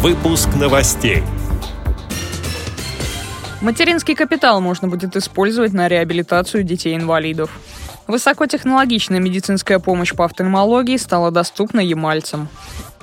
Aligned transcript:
Выпуск 0.00 0.50
новостей. 0.54 1.24
Материнский 3.60 4.14
капитал 4.14 4.60
можно 4.60 4.86
будет 4.86 5.16
использовать 5.16 5.72
на 5.72 5.88
реабилитацию 5.88 6.62
детей-инвалидов. 6.62 7.50
Высокотехнологичная 8.06 9.18
медицинская 9.18 9.80
помощь 9.80 10.14
по 10.14 10.24
офтальмологии 10.24 10.96
стала 10.98 11.32
доступна 11.32 11.80
ямальцам. 11.80 12.48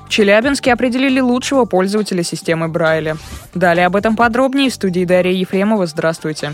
В 0.06 0.10
Челябинске 0.10 0.72
определили 0.72 1.20
лучшего 1.20 1.66
пользователя 1.66 2.24
системы 2.24 2.70
Брайля. 2.70 3.18
Далее 3.54 3.88
об 3.88 3.98
этом 3.98 4.16
подробнее 4.16 4.70
в 4.70 4.74
студии 4.74 5.04
Дарья 5.04 5.34
Ефремова. 5.34 5.88
Здравствуйте. 5.88 6.54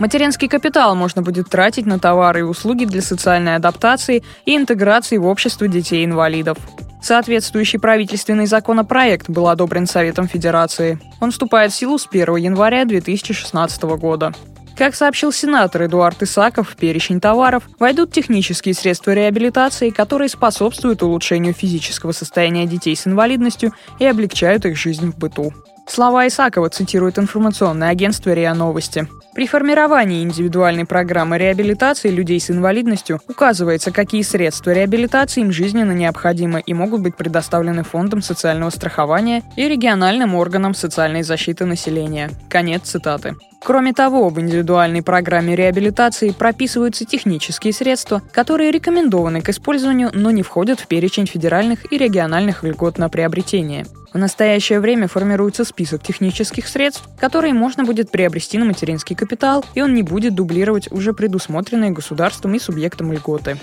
Материнский 0.00 0.48
капитал 0.48 0.96
можно 0.96 1.22
будет 1.22 1.48
тратить 1.48 1.86
на 1.86 2.00
товары 2.00 2.40
и 2.40 2.42
услуги 2.42 2.86
для 2.86 3.02
социальной 3.02 3.54
адаптации 3.54 4.24
и 4.46 4.56
интеграции 4.56 5.16
в 5.16 5.26
общество 5.26 5.68
детей-инвалидов. 5.68 6.58
Соответствующий 7.02 7.78
правительственный 7.78 8.46
законопроект 8.46 9.28
был 9.28 9.48
одобрен 9.48 9.86
Советом 9.86 10.28
Федерации. 10.28 10.98
Он 11.20 11.30
вступает 11.30 11.72
в 11.72 11.76
силу 11.76 11.98
с 11.98 12.06
1 12.06 12.36
января 12.36 12.84
2016 12.84 13.82
года. 13.82 14.32
Как 14.76 14.94
сообщил 14.94 15.30
сенатор 15.30 15.84
Эдуард 15.84 16.22
Исаков, 16.22 16.70
в 16.70 16.76
перечень 16.76 17.20
товаров 17.20 17.68
войдут 17.78 18.12
технические 18.12 18.74
средства 18.74 19.10
реабилитации, 19.12 19.90
которые 19.90 20.30
способствуют 20.30 21.02
улучшению 21.02 21.52
физического 21.52 22.12
состояния 22.12 22.66
детей 22.66 22.96
с 22.96 23.06
инвалидностью 23.06 23.74
и 23.98 24.06
облегчают 24.06 24.64
их 24.64 24.78
жизнь 24.78 25.10
в 25.10 25.18
быту. 25.18 25.52
Слова 25.90 26.28
Исакова 26.28 26.70
цитирует 26.70 27.18
информационное 27.18 27.88
агентство 27.88 28.30
РИА 28.30 28.54
Новости. 28.54 29.08
При 29.34 29.48
формировании 29.48 30.22
индивидуальной 30.22 30.84
программы 30.84 31.36
реабилитации 31.36 32.10
людей 32.10 32.38
с 32.38 32.48
инвалидностью 32.48 33.20
указывается, 33.28 33.90
какие 33.90 34.22
средства 34.22 34.70
реабилитации 34.70 35.40
им 35.40 35.50
жизненно 35.50 35.90
необходимы 35.90 36.62
и 36.64 36.74
могут 36.74 37.00
быть 37.00 37.16
предоставлены 37.16 37.82
Фондом 37.82 38.22
социального 38.22 38.70
страхования 38.70 39.42
и 39.56 39.68
региональным 39.68 40.36
органам 40.36 40.74
социальной 40.74 41.24
защиты 41.24 41.64
населения. 41.64 42.30
Конец 42.48 42.82
цитаты. 42.82 43.34
Кроме 43.62 43.92
того, 43.92 44.30
в 44.30 44.40
индивидуальной 44.40 45.02
программе 45.02 45.54
реабилитации 45.54 46.30
прописываются 46.30 47.04
технические 47.04 47.74
средства, 47.74 48.22
которые 48.32 48.70
рекомендованы 48.70 49.42
к 49.42 49.50
использованию, 49.50 50.10
но 50.14 50.30
не 50.30 50.42
входят 50.42 50.80
в 50.80 50.86
перечень 50.86 51.26
федеральных 51.26 51.92
и 51.92 51.98
региональных 51.98 52.64
льгот 52.64 52.96
на 52.96 53.10
приобретение. 53.10 53.84
В 54.14 54.18
настоящее 54.18 54.80
время 54.80 55.08
формируется 55.08 55.64
список 55.64 56.02
технических 56.02 56.66
средств, 56.66 57.04
которые 57.20 57.52
можно 57.52 57.84
будет 57.84 58.10
приобрести 58.10 58.56
на 58.56 58.64
материнский 58.64 59.14
капитал, 59.14 59.64
и 59.74 59.82
он 59.82 59.94
не 59.94 60.02
будет 60.02 60.34
дублировать 60.34 60.90
уже 60.90 61.12
предусмотренные 61.12 61.90
государством 61.90 62.54
и 62.54 62.58
субъектом 62.58 63.12
льготы. 63.12 63.58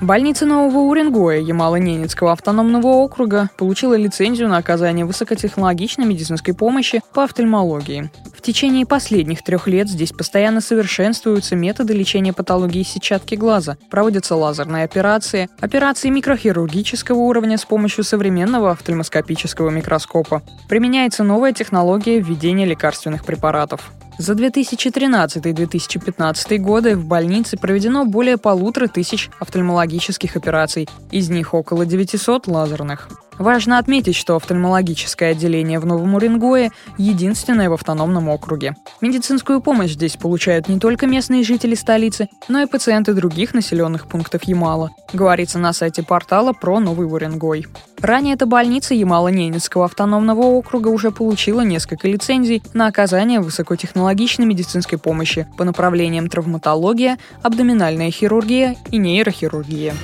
Больница 0.00 0.46
Нового 0.46 0.78
Уренгоя 0.78 1.40
Ямало-Ненецкого 1.40 2.30
автономного 2.30 2.86
округа 2.86 3.50
получила 3.56 3.94
лицензию 3.94 4.48
на 4.48 4.56
оказание 4.56 5.04
высокотехнологичной 5.04 6.06
медицинской 6.06 6.54
помощи 6.54 7.02
по 7.12 7.24
офтальмологии. 7.24 8.08
Течение 8.48 8.86
последних 8.86 9.42
трех 9.42 9.68
лет 9.68 9.90
здесь 9.90 10.10
постоянно 10.10 10.62
совершенствуются 10.62 11.54
методы 11.54 11.92
лечения 11.92 12.32
патологии 12.32 12.82
сетчатки 12.82 13.34
глаза, 13.34 13.76
проводятся 13.90 14.36
лазерные 14.36 14.84
операции, 14.84 15.50
операции 15.60 16.08
микрохирургического 16.08 17.18
уровня 17.18 17.58
с 17.58 17.66
помощью 17.66 18.04
современного 18.04 18.70
офтальмоскопического 18.70 19.68
микроскопа. 19.68 20.42
Применяется 20.66 21.24
новая 21.24 21.52
технология 21.52 22.20
введения 22.20 22.64
лекарственных 22.64 23.26
препаратов. 23.26 23.92
За 24.16 24.32
2013-2015 24.32 26.56
годы 26.56 26.96
в 26.96 27.04
больнице 27.04 27.58
проведено 27.58 28.06
более 28.06 28.38
полутора 28.38 28.86
тысяч 28.86 29.28
офтальмологических 29.40 30.36
операций, 30.36 30.88
из 31.10 31.28
них 31.28 31.52
около 31.52 31.84
900 31.84 32.46
лазерных. 32.46 33.10
Важно 33.38 33.78
отметить, 33.78 34.16
что 34.16 34.34
офтальмологическое 34.36 35.30
отделение 35.30 35.78
в 35.78 35.86
Новом 35.86 36.14
Уренгое 36.14 36.72
единственное 36.96 37.70
в 37.70 37.72
автономном 37.72 38.28
округе. 38.28 38.74
Медицинскую 39.00 39.60
помощь 39.60 39.92
здесь 39.92 40.16
получают 40.16 40.68
не 40.68 40.80
только 40.80 41.06
местные 41.06 41.44
жители 41.44 41.74
столицы, 41.74 42.28
но 42.48 42.60
и 42.60 42.66
пациенты 42.66 43.14
других 43.14 43.54
населенных 43.54 44.08
пунктов 44.08 44.42
Ямала, 44.44 44.90
говорится 45.12 45.58
на 45.58 45.72
сайте 45.72 46.02
портала 46.02 46.52
про 46.52 46.80
Новый 46.80 47.06
Уренгой. 47.06 47.66
Ранее 48.00 48.34
эта 48.34 48.46
больница 48.46 48.94
Ямало-Ненецкого 48.94 49.84
автономного 49.84 50.42
округа 50.42 50.88
уже 50.88 51.10
получила 51.10 51.60
несколько 51.60 52.08
лицензий 52.08 52.62
на 52.74 52.86
оказание 52.86 53.40
высокотехнологичной 53.40 54.46
медицинской 54.46 54.98
помощи 54.98 55.46
по 55.56 55.64
направлениям 55.64 56.28
травматология, 56.28 57.18
абдоминальная 57.42 58.10
хирургия 58.10 58.76
и 58.90 58.98
нейрохирургия. 58.98 59.94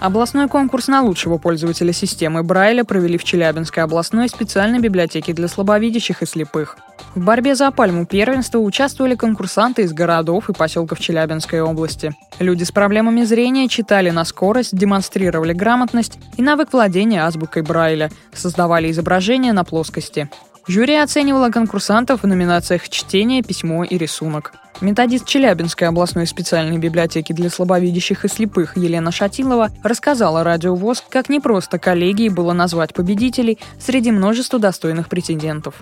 Областной 0.00 0.46
конкурс 0.46 0.86
на 0.86 1.02
лучшего 1.02 1.38
пользователя 1.38 1.92
системы 1.92 2.44
Брайля 2.44 2.84
провели 2.84 3.18
в 3.18 3.24
Челябинской 3.24 3.82
областной 3.82 4.28
специальной 4.28 4.78
библиотеке 4.78 5.32
для 5.32 5.48
слабовидящих 5.48 6.22
и 6.22 6.26
слепых. 6.26 6.76
В 7.16 7.24
борьбе 7.24 7.56
за 7.56 7.72
пальму 7.72 8.06
первенства 8.06 8.58
участвовали 8.58 9.16
конкурсанты 9.16 9.82
из 9.82 9.92
городов 9.92 10.50
и 10.50 10.52
поселков 10.52 11.00
Челябинской 11.00 11.60
области. 11.60 12.14
Люди 12.38 12.62
с 12.62 12.70
проблемами 12.70 13.24
зрения 13.24 13.66
читали 13.66 14.10
на 14.10 14.24
скорость, 14.24 14.76
демонстрировали 14.76 15.52
грамотность 15.52 16.18
и 16.36 16.42
навык 16.42 16.72
владения 16.72 17.24
азбукой 17.24 17.62
Брайля, 17.62 18.10
создавали 18.32 18.92
изображения 18.92 19.52
на 19.52 19.64
плоскости. 19.64 20.30
Жюри 20.68 20.96
оценивало 20.96 21.50
конкурсантов 21.50 22.24
в 22.24 22.26
номинациях 22.26 22.90
«Чтение», 22.90 23.42
«Письмо» 23.42 23.84
и 23.84 23.96
«Рисунок». 23.96 24.52
Методист 24.82 25.26
Челябинской 25.26 25.88
областной 25.88 26.26
специальной 26.26 26.76
библиотеки 26.76 27.32
для 27.32 27.48
слабовидящих 27.48 28.26
и 28.26 28.28
слепых 28.28 28.76
Елена 28.76 29.10
Шатилова 29.10 29.68
рассказала 29.82 30.44
Радио 30.44 30.74
ВОЗ, 30.74 31.00
как 31.10 31.30
непросто 31.30 31.78
коллегии 31.78 32.28
было 32.28 32.52
назвать 32.52 32.92
победителей 32.94 33.58
среди 33.78 34.12
множества 34.12 34.58
достойных 34.58 35.08
претендентов. 35.08 35.74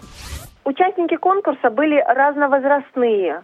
Участники 0.65 1.17
конкурса 1.17 1.71
были 1.71 2.01
разновозрастные. 2.07 3.43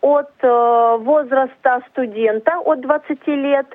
От 0.00 0.32
э, 0.42 0.96
возраста 1.02 1.82
студента 1.90 2.58
от 2.64 2.80
20 2.80 3.28
лет 3.28 3.66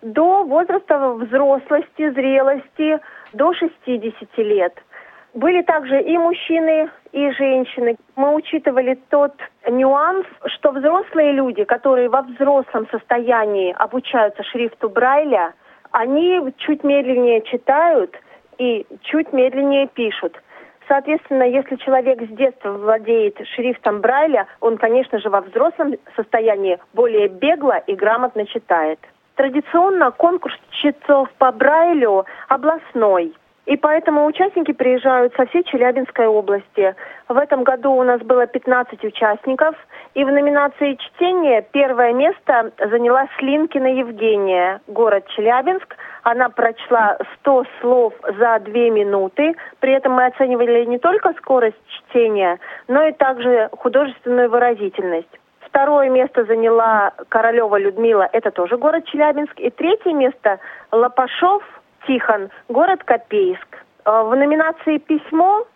до 0.00 0.44
возраста 0.44 1.10
взрослости, 1.10 2.10
зрелости 2.14 3.00
до 3.34 3.52
60 3.52 4.38
лет– 4.38 4.72
были 5.34 5.62
также 5.62 6.00
и 6.00 6.16
мужчины, 6.16 6.88
и 7.12 7.30
женщины. 7.32 7.96
Мы 8.16 8.34
учитывали 8.34 8.98
тот 9.10 9.34
нюанс, 9.68 10.26
что 10.46 10.70
взрослые 10.70 11.32
люди, 11.32 11.64
которые 11.64 12.08
во 12.08 12.22
взрослом 12.22 12.88
состоянии 12.90 13.74
обучаются 13.76 14.42
шрифту 14.44 14.88
Брайля, 14.88 15.52
они 15.90 16.40
чуть 16.58 16.82
медленнее 16.84 17.42
читают 17.42 18.16
и 18.58 18.86
чуть 19.02 19.32
медленнее 19.32 19.88
пишут. 19.88 20.40
Соответственно, 20.86 21.44
если 21.44 21.76
человек 21.76 22.20
с 22.22 22.28
детства 22.36 22.72
владеет 22.72 23.38
шрифтом 23.54 24.00
Брайля, 24.00 24.46
он, 24.60 24.76
конечно 24.76 25.18
же, 25.18 25.30
во 25.30 25.40
взрослом 25.40 25.94
состоянии 26.14 26.78
более 26.92 27.28
бегло 27.28 27.78
и 27.86 27.94
грамотно 27.94 28.46
читает. 28.46 29.00
Традиционно 29.34 30.10
конкурс 30.12 30.54
чтецов 30.70 31.28
по 31.38 31.50
Брайлю 31.50 32.24
областной– 32.48 33.34
и 33.66 33.76
поэтому 33.76 34.26
участники 34.26 34.72
приезжают 34.72 35.34
со 35.34 35.46
всей 35.46 35.64
Челябинской 35.64 36.26
области. 36.26 36.94
В 37.28 37.36
этом 37.38 37.64
году 37.64 37.92
у 37.92 38.02
нас 38.02 38.20
было 38.20 38.46
15 38.46 39.02
участников. 39.04 39.74
И 40.14 40.22
в 40.22 40.30
номинации 40.30 40.94
«Чтение» 40.94 41.62
первое 41.72 42.12
место 42.12 42.72
заняла 42.78 43.26
Слинкина 43.38 43.86
Евгения, 43.86 44.80
город 44.86 45.26
Челябинск. 45.28 45.96
Она 46.24 46.50
прочла 46.50 47.16
100 47.40 47.64
слов 47.80 48.12
за 48.38 48.58
2 48.60 48.72
минуты. 48.90 49.54
При 49.80 49.92
этом 49.92 50.12
мы 50.12 50.26
оценивали 50.26 50.84
не 50.84 50.98
только 50.98 51.32
скорость 51.38 51.80
чтения, 51.88 52.58
но 52.86 53.02
и 53.06 53.12
также 53.12 53.70
художественную 53.72 54.50
выразительность. 54.50 55.40
Второе 55.60 56.08
место 56.08 56.44
заняла 56.44 57.12
Королева 57.30 57.76
Людмила, 57.76 58.28
это 58.32 58.52
тоже 58.52 58.76
город 58.76 59.06
Челябинск. 59.06 59.58
И 59.58 59.70
третье 59.70 60.12
место 60.12 60.60
Лопашов 60.92 61.64
Тихон, 62.06 62.50
город 62.68 63.02
Копейск. 63.04 63.66
Э, 64.04 64.22
в 64.22 64.34
номинации 64.34 64.98
«Письмо» 64.98 65.66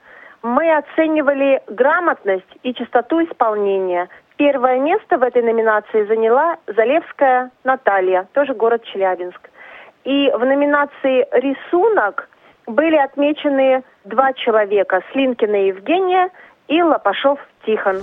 мы 0.43 0.77
оценивали 0.77 1.61
грамотность 1.67 2.57
и 2.63 2.73
частоту 2.75 3.25
исполнения. 3.25 4.09
Первое 4.37 4.79
место 4.79 5.19
в 5.19 5.23
этой 5.23 5.43
номинации 5.43 6.05
заняла 6.05 6.59
Залевская 6.67 7.51
Наталья, 7.65 8.29
тоже 8.35 8.55
город 8.55 8.85
Челябинск. 8.85 9.51
И 10.05 10.31
в 10.31 10.45
номинации 10.45 11.27
«Рисунок» 11.33 12.29
были 12.67 12.97
отмечены 12.97 13.83
два 14.05 14.33
человека– 14.35 15.03
Слинкина 15.13 15.67
Евгения 15.67 16.31
и 16.69 16.83
Лопашов 16.83 17.41
Тихон. 17.65 18.03